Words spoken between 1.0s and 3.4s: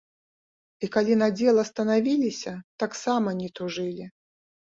на дзела станавіліся, таксама